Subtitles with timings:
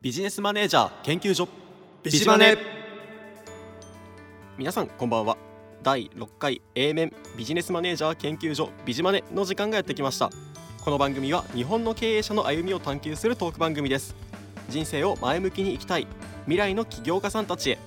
[0.00, 1.48] ビジネスマネージャー研究所。
[2.04, 2.56] ビジマネ。
[4.56, 5.36] 皆さんこんばんは。
[5.82, 10.30] 第6回 A 面ビジネスマネージャー研究所ビジマネの時間がやってきました。
[10.84, 14.14] この番組は日本の経営者の歩みを探求するトーク番組です。
[14.68, 16.06] 人生を前向きに生きたい
[16.44, 17.78] 未来の起業家さんたちへ。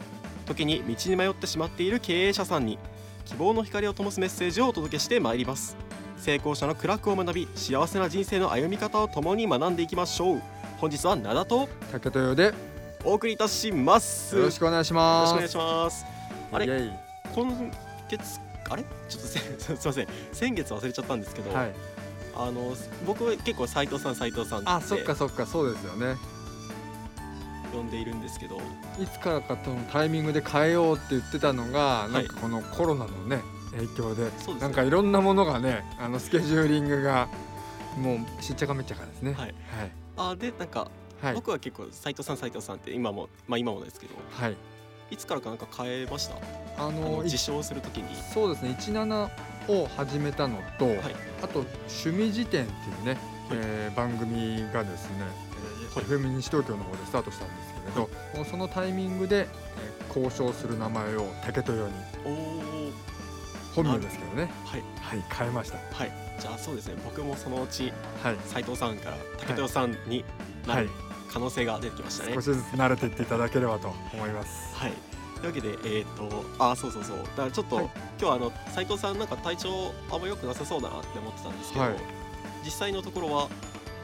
[0.48, 2.78] 時に道に迷ってしまっている経営者さんに
[3.24, 5.78] 希望の光を灯すメッセージをお届けしてまいります。
[6.18, 10.42] 成功者の苦楽を学び幸せな人生の歩み方を共に学んでいきましょう
[10.82, 12.54] 本日は灘と竹豊でよ
[13.04, 14.36] お送りいたします。
[14.36, 15.34] ろしくお願いしよます。
[15.40, 16.06] ろしくお願いします。
[16.52, 16.92] あれ
[17.36, 17.72] 今
[18.10, 18.84] 月あれ？
[19.08, 20.08] ちょっとせ すいません。
[20.34, 21.72] 先月忘れちゃったんですけど、はい。
[22.36, 25.46] あの僕は結構斉藤さん斉藤さんあそっかそっか。
[25.46, 26.16] そうですよね。
[27.72, 28.58] 呼んでいるんですけど。
[29.00, 32.14] いつからかとのタイミングで変えようって言ってたのが、い。
[32.14, 33.44] なんかこのコロナのね
[33.76, 34.32] 影響でね。
[34.60, 37.28] なんかいろんなものがねあのスケジューリングが
[38.00, 39.34] もうしっちゃかめっちゃかですね。
[39.34, 39.54] はい。
[39.78, 40.90] はいあでなんか、
[41.22, 41.34] はい。
[41.34, 44.56] 僕は結構斉藤さん斉藤さんって今もまあ今もですけどはい。
[45.12, 46.36] いつからかなんか変えました？
[46.82, 48.16] ああの自称するときに。
[48.34, 48.76] そうですね。
[48.80, 49.30] 17
[49.68, 50.98] を始めたのと、はい。
[51.44, 51.60] あと
[52.04, 53.18] 趣味辞典っていうね、
[53.52, 58.02] えー番組がですね、えーはい FM 西東京の方でスタートしたんですけれど、
[58.38, 61.94] もうそのタイミングで、えー交渉する名前を竹豊に
[63.76, 64.52] 本名ですけどね。
[64.66, 64.84] はい。
[65.02, 65.78] はい変えました。
[65.78, 66.12] はい。
[66.40, 66.96] じゃあそうですね。
[67.06, 67.92] 僕もそのうち
[68.24, 68.38] はい。
[68.46, 70.24] 斉藤さんから竹豊さんに
[70.68, 70.84] なはい。
[70.86, 70.90] る
[71.32, 74.76] 可能性が出てきましたね、少しずつ慣れていっていただければと思います。
[74.76, 74.94] はい。
[75.36, 77.86] というわけで、えっ、と、あ、そうそうそう、だからちょっと、はい。
[77.86, 81.94] 今日はあの斉藤さんなんか体調あんま良くなさそうだなって思ってたんですけど、はい。
[82.66, 83.48] 実際のところは、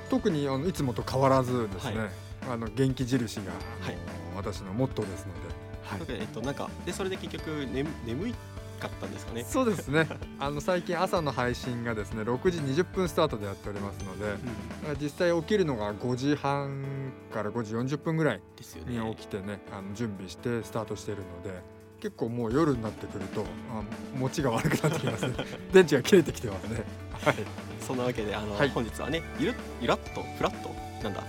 [0.09, 2.09] 特にあのいつもと変わらずですね、はい。
[2.51, 3.97] あの元気印が、はい。
[4.35, 6.21] 私のモットーですので、はい。
[6.21, 8.35] えっとなんかでそれで結局ね眠い
[8.77, 9.43] かったんですかね。
[9.43, 10.07] そうですね。
[10.39, 14.25] あの最近朝の配信がですね6時20分スタートでやっておりますので、
[14.89, 14.97] うん。
[15.01, 18.41] 実際起きるのが5時半から5時40分ぐらい。
[18.87, 21.61] に起きてねあの準備してスタートしているので
[21.99, 23.81] 結構もう夜になってくるとあ
[24.17, 25.33] 持ちが悪くなってきますね。
[25.73, 26.83] 電池が切れてきてますね。
[27.23, 27.35] はい。
[27.81, 28.69] そんなわけであの、はい。
[28.69, 30.69] 本日はねゆるゆらっとフラッと
[31.03, 31.23] なんだ？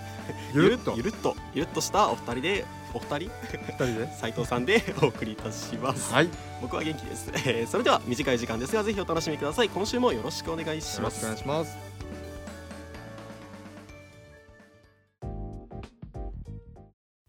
[0.54, 0.94] ゆるっと。
[0.96, 4.12] ゆるっとゆるっとしたお二人でお二人？2人で？
[4.12, 6.12] 斉藤さんでお送りいたします。
[6.12, 6.26] はい。
[6.26, 6.30] よ
[6.62, 9.68] 僕は元気です、えーそれでは短い時間ですがぜひお楽しみください。
[9.68, 11.26] 今週もよろしくお願いします。
[11.26, 11.64] ろしくお願い。
[11.64, 11.78] します。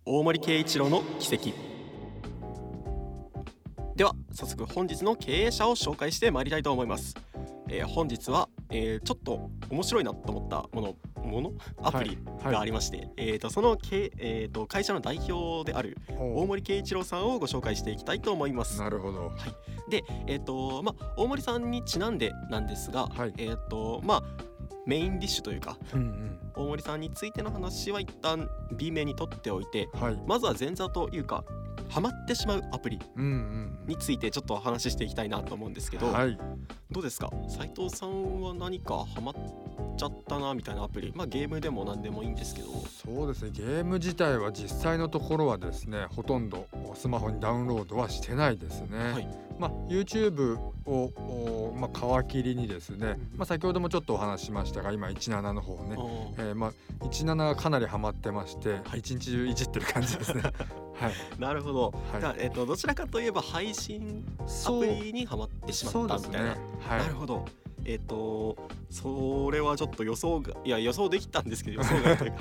[0.06, 1.50] 大森圭一郎の奇跡。
[3.96, 7.16] では早速本日の経営者を紹介してまいりたいと思います、
[7.68, 12.54] えー本日は、えーちょっと面白いなと思ったものものアプリはい。
[12.54, 18.80] がありまして、えー、とそのけ、えー、と会社の代表であるお大森圭一郎さんをご紹介していきたいと思います。
[18.80, 19.32] なるほど。
[19.90, 23.34] で、えーとまあ、大森さんにちなんでなんですが、はい。
[23.38, 24.24] えーとまあ、
[24.86, 30.20] メインディッシュというかうん大森さんについての話は一旦 B 面に取っておいてうんはい。
[30.28, 31.44] まずは前座というか
[31.90, 33.80] ハマってしまうアプリうんうん。
[33.88, 36.38] についてちょっとお話ししていきたいなと思うんですけど、はい。
[36.92, 37.32] どうですか？
[37.48, 39.36] 斉藤さんは何かハマっ
[40.00, 41.12] ちゃったなみたいなアプリ。
[41.14, 42.70] まあゲームでも何でもいいんですけど。
[42.88, 43.52] そうですね。
[43.52, 49.28] ゲーム自体は実際のところはですねほとんどスマホにダウンロードはしてないですね、はい。
[49.60, 59.00] まあ、YouTube を、おまあ、皮切りにですね、まあ、先ほどもちょっとお話ししましたが今17の方ね、あえーまあ、17がかなりハマってまして、はい。
[59.00, 60.44] 一日中いじってる感じですね。
[60.96, 61.12] はい。
[61.12, 62.22] ーなるほど、はい。
[62.22, 64.26] じゃあ、えっとどちらかといえば配信
[64.66, 67.00] アプリにハマってしまそうですねったみたいな、はい。
[67.00, 67.46] なるほど
[67.86, 68.56] えっ、と
[68.90, 72.38] それはちょっと予想がいや予想できたんですけど 予想外というか。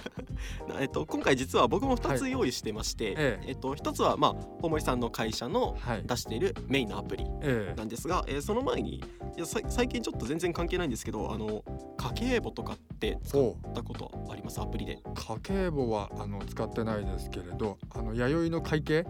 [0.74, 3.44] な えっと今回実は僕も2つ用意してまして、ええ。
[3.48, 6.02] えっと1つはまあ大森さんの会社のはい。
[6.06, 7.74] 出しているメインのアプリええ。
[7.76, 8.96] なんですが、えーその前に
[9.36, 11.62] いやさ最近ちょっと全然関係ないんですけどあの
[11.96, 14.60] 家計簿とかって使おったことあります？
[14.60, 14.98] アプリで。
[15.14, 19.04] 家計簿はあの使ってないですけれどあの弥生の会計？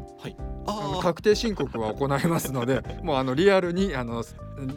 [0.67, 4.23] あのあ確定申告は行いますので もうあのリアルにあの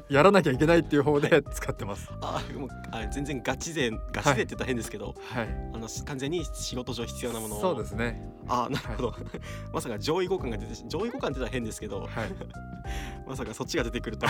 [0.09, 2.09] やらなきゃいけないっていう方で使ってます。
[2.21, 8.21] ああもうあ全然ガチ勢ガチ勢って言ったら変ですけど、はい、あのし完全に仕事上必要なものをそうですね。
[8.47, 9.15] あなるほど、
[9.73, 12.09] まさか上位互換が出て上位互換って言ったら変ですけどはい。
[13.27, 14.25] まさかそっちが出てくると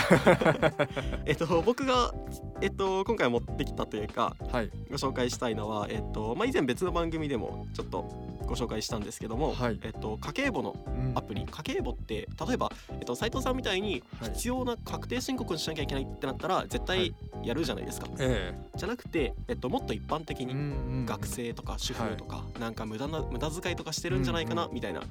[1.24, 2.12] えっと僕が
[2.60, 4.70] えっと今回持ってきたというかはい。
[4.90, 9.78] ご紹介したいのはえっとまあ以前別の番組でもちょっとご紹介したんですけども、はい。
[9.82, 11.12] えっと家計簿のうん。
[11.14, 11.44] アプリ。
[11.50, 14.30] 家計簿って例えば、えっと、斉藤さんみたいにはい。
[14.32, 17.14] 必要な確定申告をしなきゃいけないってなったら絶は対い。
[17.44, 25.02] やるじゃないですか、えじゃなくて、えっと、もっと一般的えにん学生とか主婦とか、なんか無駄な無駄遣いとかしてるんじゃないかな、みたいな。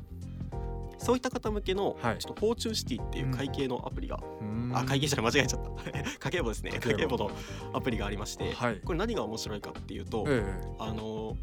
[0.98, 2.18] そういった方向けの、はい。
[2.20, 4.72] ちょっとフォーチュンシティっていう会計のアプリが、うん。
[4.74, 5.70] あ会計じゃない間違えちゃった。
[6.30, 6.72] 家計簿ですね。
[6.72, 7.32] 家計簿の。
[7.74, 8.80] アプリがありまして、はい。
[8.86, 10.44] これ何が面白いかっていうと、え
[10.80, 11.36] あの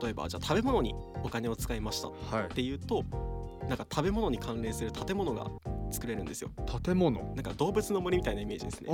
[0.00, 2.48] 例えばじゃあ食べ物にお金を使いましたっはい。
[2.54, 3.04] ていうと
[3.68, 5.50] なんか食べ物に関連する建物が
[5.90, 6.50] 作れるんですよ。
[6.82, 7.18] 建物？
[7.34, 8.88] なんか動物の森みたいなイメージですね。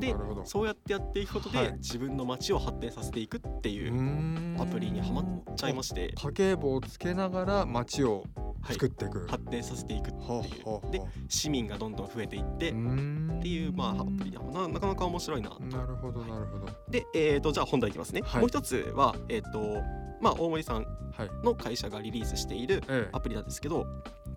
[0.00, 0.44] でるほど。
[0.46, 1.72] そうやってやっていくことで、はい。
[1.74, 5.24] 自分の街を発展させていくっていううアプリにはまっ
[5.56, 10.90] ちゃいましして、家計簿をつけながら街をはい作っていく、発展させていくっていう。
[10.90, 16.66] で市民がどんどん増えていって、うっていうまあアプリでななかなか面白いななるほどなるほど。
[16.88, 18.40] で、えー、とじゃあ本題いきますね、はい。
[18.40, 19.82] もう一つはえっ、と
[20.20, 21.30] まあ大森さんはい。
[21.44, 23.86] の会社がリリースしているえアプリなんですけど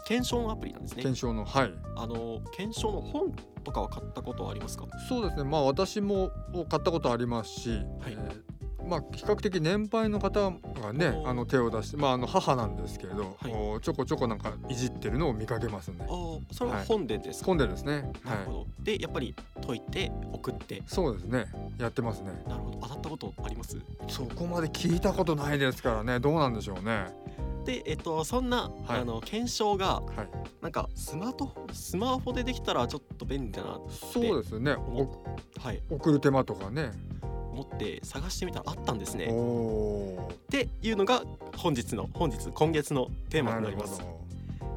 [0.06, 0.98] 検証のアプリなんですね。
[1.00, 1.74] え検証のはい。
[1.96, 3.34] あの検証の本
[3.64, 4.86] とかは買ったことはありますか？
[5.08, 5.44] そうですね。
[5.44, 6.32] まあ私も
[6.70, 7.82] 買ったことありますし、はい。
[8.10, 8.55] えー
[8.88, 10.52] まあ比較的年配の方
[10.82, 13.52] がねあの手を出してまああの母なんですけれど、はい。
[13.54, 16.06] おちょこちょこなんかいじってるのを見かけますね。
[16.52, 16.86] それははい。
[16.86, 17.94] 本でですか、混んでですね。
[17.94, 18.04] はい。
[18.04, 18.68] なるほど。
[18.80, 19.36] でやっぱり
[19.66, 20.84] 解いて送って。
[20.88, 21.46] そうですね。
[21.80, 22.32] やってますね。
[22.48, 22.80] なるほど。
[22.82, 23.78] 当たったことあります？
[24.08, 26.20] そこまで聞いたことないですからね。
[26.20, 27.08] どうなんでしょうね。
[27.66, 29.02] でえっとそんな、はい。
[29.02, 30.30] あの検証がはい。
[30.62, 34.74] なんかスマートフォンスマホでできたらちょっと便利だなそうですね。
[34.74, 35.24] 思
[35.60, 35.82] はい。
[35.90, 36.92] お送る手間とかね
[37.56, 39.28] 思って探してみたらあったんですおね。
[39.32, 41.24] おっていうのが
[41.56, 44.02] 本日の本日今月のテーマになります。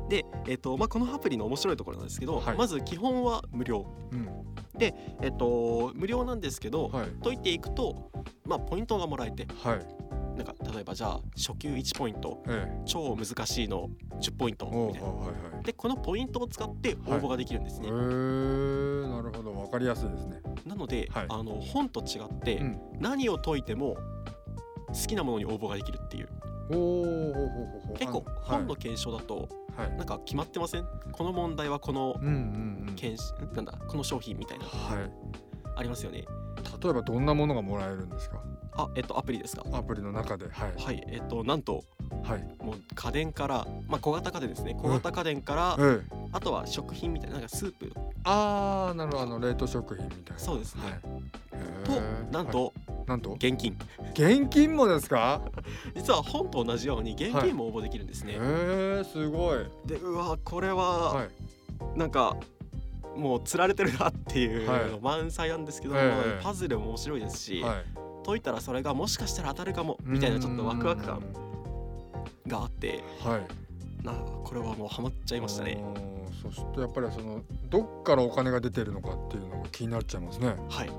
[0.08, 2.56] で、えっとまあ、このアプリの面白いところなんですけど、はい。
[2.56, 3.84] まず基本は無料。
[4.12, 4.28] うん。
[4.80, 4.94] え
[5.26, 7.08] っと無料なんですけど、はい。
[7.22, 8.10] 解いていくと、
[8.46, 9.46] まあ、ポイントがもらえて。
[9.62, 9.86] はい。
[10.36, 12.42] なんか例えばじゃあ初級1ポイント。
[12.46, 12.82] ええ。
[12.86, 13.90] 超難しいの
[14.20, 15.08] 10ポイントみたいな。
[15.08, 15.64] はいはい。
[15.64, 19.54] でこのポイントを使って応募ができるんですね、へえなるほど。
[19.54, 20.40] わかりやすいですね。
[20.64, 21.26] なので、はい。
[21.28, 22.80] あの本と違って、うん。
[22.98, 23.96] 何を解いても
[24.88, 26.28] 好きなものに応募ができるっていう。
[27.98, 30.86] 結構あ本の検証だとはい、はい、なんか決まってません？
[31.12, 32.36] この問題はこのうんうんう
[32.92, 33.54] ん。
[33.54, 34.66] なんだこの商品みたいな。
[34.66, 35.47] はい
[35.78, 36.24] ありますよね。
[36.82, 38.42] 例えばどんなものがもらえるんですか？
[38.76, 39.64] あえっとアプリですか？
[39.72, 40.82] アプリの中ではい。
[40.82, 41.04] はい。
[41.08, 41.84] えっとなんと
[42.24, 42.64] はい。
[42.64, 44.74] もう家電からまあ小型家電ですね。
[44.80, 46.16] 小型家電からええ。
[46.32, 47.92] あとは食品みたいななんかスープ。
[48.24, 49.22] ああなるほど。
[49.22, 50.38] あの冷凍食品みたいな。
[50.38, 50.82] そうですね。
[50.82, 51.00] はい。
[51.84, 52.72] とへえはいなんと
[53.06, 53.32] なんと？
[53.34, 53.76] 現金。
[54.12, 55.40] 現金もですか？
[55.96, 58.38] 実は本と同じように現金も応募できるんですね、へ
[59.00, 59.58] えすごい。
[59.86, 61.28] でうわこれははい。
[61.98, 62.36] なんか
[63.18, 64.90] もう釣られてるなっていうはい。
[64.90, 67.84] の満載なんですけど、ええまあパズルも面白いですし、はい。
[68.24, 71.22] 解いたらそれがもしかしたら当たるかもみたいなちょっとワクワク感
[72.46, 74.04] があってはい。
[74.04, 75.82] なこれはもうハマっちゃいましたね。
[76.42, 80.54] そしてやっぱりそのどっからお金が出てるのかっていうのが気になっちゃいますね。
[80.68, 80.90] はい。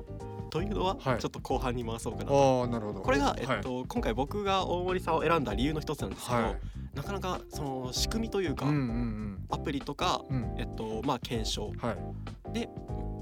[0.50, 1.20] というのははい。
[1.20, 3.00] ちょっと後半に回そうかな、ああなるほど。
[3.02, 3.60] これが、えはい。
[3.60, 6.56] っと今回僕が大森さんを選んだ理由の一つなんですけど、はい
[7.00, 10.36] なかなかその仕組みというか、うんうんアプリとか、うん。
[10.36, 11.72] うんえっとまあ、検証。
[11.78, 12.54] はい。
[12.54, 12.70] で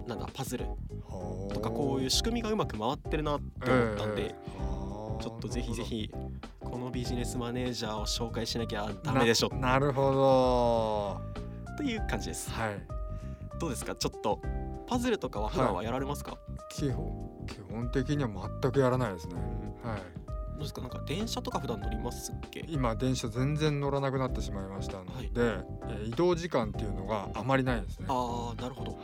[0.08, 0.66] なんだパズル。
[0.66, 1.54] はあ。
[1.54, 6.12] とかこういう仕組みがうまく回ってるなって思ったんで、ええはあちょっとぜひぜひ
[6.60, 9.50] このビジネスマネージャーを紹介しなきゃダメでしょ。
[9.50, 11.20] ななるほ
[11.72, 11.76] ど。
[11.78, 12.50] という感じです。
[12.52, 12.82] はい。
[13.60, 13.96] どうですか？
[13.96, 14.42] ちょっと
[14.88, 16.38] パズルとかは普段はやられますか、
[16.70, 18.30] 基本基本的には
[18.62, 19.36] 全くやらないですね。
[19.84, 20.02] はい。
[20.02, 20.17] ど
[20.58, 20.82] うですか？
[20.82, 22.66] なんか電車とか普段乗りますっけ？
[22.68, 25.32] 今電車全然乗らなくなってしまいましたので、はい。
[25.36, 28.06] えー移動時間っていうのがあまりないですね。
[28.10, 28.92] ああなるほど。
[28.92, 28.98] は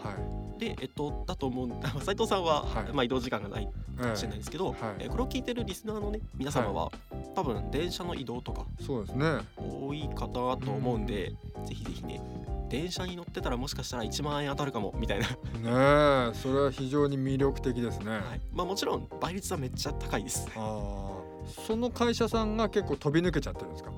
[0.58, 0.60] い。
[0.60, 1.70] でえっとだと思う
[2.04, 2.94] 斉藤さんは、はい。
[2.94, 3.72] まあ、移動時間がないか
[4.02, 4.76] えもしれないですけど、はい。
[5.00, 6.92] えーこれを聞いてるリスナーのね皆様は、
[7.36, 9.26] 多分電車の移動とかえそうですね。
[9.58, 10.42] 多いかなと
[10.72, 11.32] 思うんで、
[11.66, 12.22] ぜひぜひね
[12.70, 18.22] 電車に乗ってたらもしかしたら1万円当たるかもみたいな、ねえそれは非常に魅力的ですね、はい。
[18.52, 20.48] まあ、もちろん倍率はめっちゃ高いです。
[20.56, 21.13] ああ
[21.46, 23.92] その会社さんが結構飛び抜けちゃってるんですか？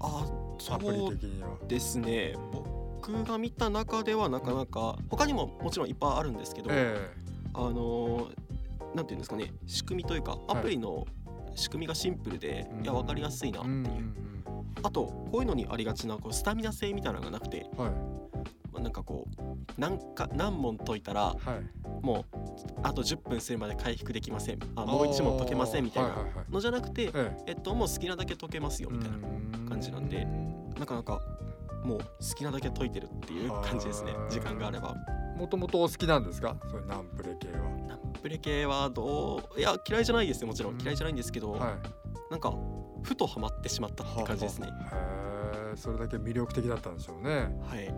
[0.00, 0.26] あ
[0.70, 1.48] アプリそう的には。
[1.66, 2.34] ですね。
[2.52, 7.10] 僕が見た中ではなかなか他にももちろんいっぱいあるんですけど、え
[7.52, 8.34] あのー
[8.94, 11.04] なんていうんですかね仕組みというかアプリの
[11.56, 12.84] 仕組みがシンプルで、うん。
[12.84, 14.14] いや分かりやすいなっていう、えうんうん。
[14.82, 17.92] あとこういうのにありがちなこうスタミナ性みたいなのがなくて、うんはい。
[18.72, 19.42] まあなんかこう
[19.76, 22.36] 何か何問解いたらはいもう
[22.82, 24.58] あと10分するまで回復できません。
[24.76, 26.14] あもう1問解けませんみたいな。
[26.50, 27.52] のじゃなくて、ええ。
[27.52, 30.26] っともう好きなだけ解けますよえみたいな、感じなんで
[30.78, 31.20] なかなか
[31.82, 32.04] もう好
[32.36, 34.12] きなだけ解いてるっていう感じですね。
[34.12, 34.94] はあ時間があれば。
[35.38, 36.56] もともとお好きなんですか？
[36.70, 37.48] そういうナンプレ系
[37.88, 40.76] ナンプレ系はどういや嫌いじゃないですよもちろうん。
[40.78, 42.30] ん嫌いじゃないんですけど、ははい。
[42.30, 42.52] なんか
[43.02, 44.68] ふとハマってしまったって感じですね。
[44.68, 47.30] はあへえそれだけ魅力的だったんでしょうね。
[47.68, 47.92] はい、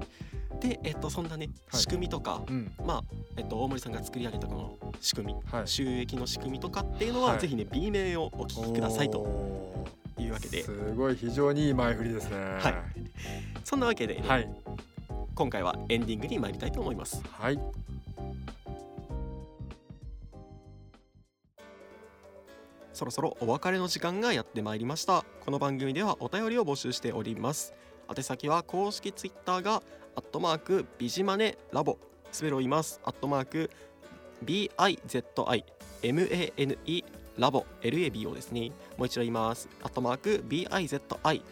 [0.61, 1.81] で、えっと、そんなねはい。
[1.81, 2.73] 仕組みとか、うん。
[2.85, 3.05] まあ、
[3.37, 5.69] えっと、大森さんが作り上げたこの仕組み、はい。
[5.69, 7.39] 収益の仕組みとかっていうのは、はい。
[7.41, 9.87] ぜひね B 面をお聞きくださいとお
[10.19, 10.63] いうわけで。
[10.63, 12.37] ーすごい非常にいい前振りですね。
[12.37, 12.75] はい。
[13.65, 14.49] そんなわけで、ねはい。
[15.35, 17.23] 今回はエンディングに参りたいと思います。
[17.25, 17.61] はい。
[22.97, 25.27] そろそろお別れの時間がやってまいりました。
[25.45, 27.75] この番組ではお便りを募集しております。
[28.09, 29.83] 宛先は公式ツイッターが
[30.17, 31.99] アットマークビジマネラボ。
[32.33, 32.99] スペルを言います。
[33.05, 33.71] アットマーク
[34.45, 35.63] BIZIMANE
[37.37, 37.67] ラボ。
[37.83, 38.71] LABO ですね。
[38.97, 39.69] もう一度言います。
[39.83, 41.43] アットマーク BIZIMANE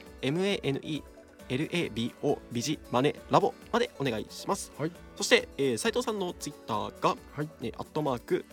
[1.50, 3.52] LABO ビジマネラボ。
[3.70, 4.92] までお願いします、はい。
[5.14, 7.48] そして、えー、斉藤さんのツイッターが、はい。
[7.60, 8.46] ね、アットマーク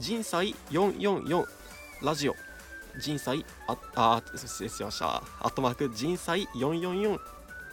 [0.00, 1.46] 人災444
[2.02, 2.34] ラジオ。
[3.00, 5.22] 人災ああ失礼しました。
[5.38, 7.16] アットマーク人災444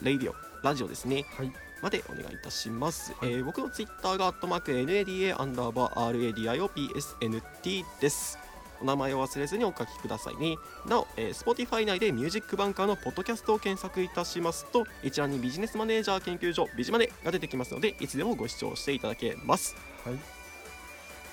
[0.02, 0.36] レイディオ。
[0.62, 1.24] ラジオですね。
[1.36, 3.32] はいまでお願いいたします、はい。
[3.32, 8.38] えー僕のツイッターがアットマーク NADA アンダーバー RADIOPSNT です。
[8.82, 10.56] お名前を忘れずにお書きくださいね。
[10.86, 19.76] なお、えー、Spotify 内でミュージックバンカーのポッドキャストを検索いたしますと一覧にビジネスマネージャー研究所ビジマネが出てきますのでいつでもご視聴していただけます。
[20.04, 20.18] はい。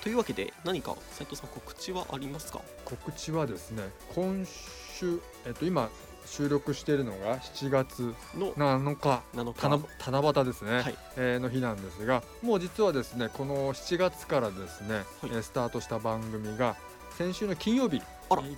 [0.02, 2.60] というわけで何か斉藤さん告知はありますか？
[2.84, 3.82] 告知はですね
[4.14, 5.90] 今週えっと今
[6.30, 9.22] 収録しているのが7月の7日。
[9.34, 9.68] 7日。
[10.06, 10.98] 七七夕ですね、はい。
[11.16, 15.04] えーの日なんですがもう実はですねこの7月からですね、はい。
[15.24, 16.76] えースタートした番組が
[17.16, 18.00] 先週の金曜日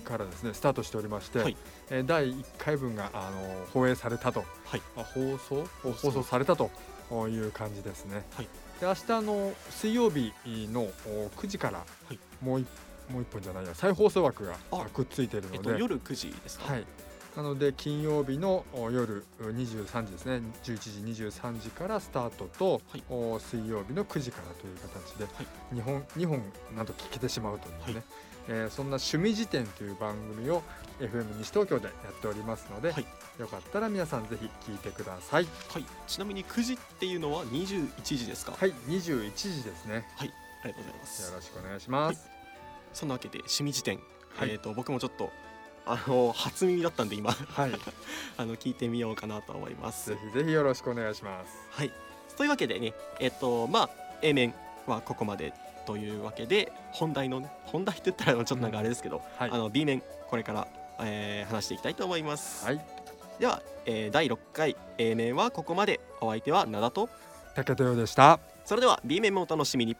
[0.03, 1.57] からですねスタートしておりまして、はい。
[1.89, 4.81] えー第1回分があの放映されたと、はい。
[4.97, 5.65] あ放送？
[5.81, 6.23] 放送。
[6.23, 6.69] されたと。
[7.11, 8.23] いう感じですね。
[8.35, 8.47] はい。
[8.79, 10.31] で明日の水曜日
[10.71, 12.19] のお9時から、はい。
[12.41, 12.67] もう一
[13.09, 16.71] もう一本じゃないや再放送枠があくっついているので、えっと夜9時ですか？
[16.71, 16.85] はい、
[17.35, 20.41] なので金曜日のお夜23時ですね。
[20.63, 23.03] 11時23時からスタートと、はい。
[23.09, 25.75] お水曜日の9時からという形で、はい。
[25.75, 26.43] 2本2本
[26.75, 28.03] なんと聞けてしまうというね、はい。
[28.49, 30.61] えーそんな趣味辞典という番組を
[30.99, 33.05] FM 西東京でやっておりますので、はい。
[33.39, 35.47] よかったら皆さんぜひ聞いてください。
[35.69, 35.85] はい。
[36.07, 38.53] ちなみに9時っていうのは21時ですか？
[38.57, 40.05] はい21時ですね。
[40.19, 40.23] あ
[40.67, 41.29] りがとうございます。
[41.31, 42.29] よろしくお願いします、
[42.93, 43.99] そんなわけで趣味辞典、
[44.35, 44.49] はい。
[44.51, 45.31] えっ、と僕もちょっと
[45.85, 47.71] あの初耳だったんで今はい、
[48.37, 50.17] あの聞いてみようかなと思いますぜ。
[50.33, 51.91] ひぜひよろしくお願いしますはい。
[52.37, 53.89] というわけでね、えっ、とまあ
[54.21, 54.53] A 面
[54.87, 55.53] はここまで
[55.85, 60.67] というわけで本題のね本題って言ったらちょっとなんかあれですけど、はいあの B 面これから、
[61.01, 62.65] えー話していきたいと思います。
[62.65, 62.81] はい
[63.39, 65.99] では、えー第6回 A 面はここまで。
[66.21, 67.09] お相手は灘と
[67.55, 69.97] 竹豊でしたそれでは B 面もお楽しみに。